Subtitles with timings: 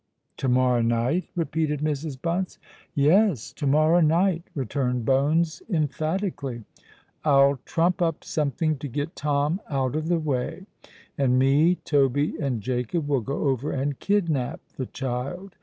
[0.37, 2.19] "To morrow night!" repeated Mrs.
[2.19, 2.57] Bunce.
[2.95, 6.63] "Yes—to morrow night," returned Bones emphatically.
[7.23, 10.65] "I'll trump up something to get Tom out of the way;
[11.19, 15.53] and me, Toby, and Jacob, will go over and kidnap the child.